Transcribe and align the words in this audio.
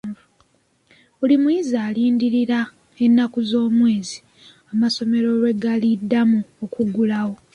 Buli 1.19 1.35
muyizi 1.43 1.75
alindirira 1.87 2.59
ennaku 3.05 3.39
z'omwezi 3.49 4.17
amasomero 4.73 5.27
lwe 5.39 5.51
galiddamu 5.63 6.39
okuggulawo. 6.63 7.35